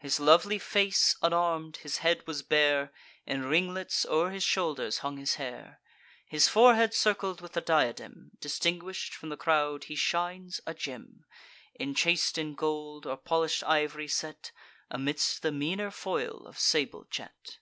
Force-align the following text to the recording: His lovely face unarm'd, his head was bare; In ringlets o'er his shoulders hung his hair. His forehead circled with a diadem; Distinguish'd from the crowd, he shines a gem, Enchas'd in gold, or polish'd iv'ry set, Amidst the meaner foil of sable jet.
His 0.00 0.18
lovely 0.18 0.58
face 0.58 1.14
unarm'd, 1.22 1.76
his 1.76 1.98
head 1.98 2.26
was 2.26 2.42
bare; 2.42 2.92
In 3.24 3.44
ringlets 3.44 4.04
o'er 4.04 4.30
his 4.30 4.42
shoulders 4.42 4.98
hung 4.98 5.16
his 5.16 5.36
hair. 5.36 5.78
His 6.26 6.48
forehead 6.48 6.92
circled 6.92 7.40
with 7.40 7.56
a 7.56 7.60
diadem; 7.60 8.32
Distinguish'd 8.40 9.14
from 9.14 9.28
the 9.28 9.36
crowd, 9.36 9.84
he 9.84 9.94
shines 9.94 10.60
a 10.66 10.74
gem, 10.74 11.24
Enchas'd 11.78 12.36
in 12.36 12.56
gold, 12.56 13.06
or 13.06 13.16
polish'd 13.16 13.62
iv'ry 13.62 14.08
set, 14.10 14.50
Amidst 14.90 15.40
the 15.42 15.52
meaner 15.52 15.92
foil 15.92 16.48
of 16.48 16.58
sable 16.58 17.06
jet. 17.08 17.58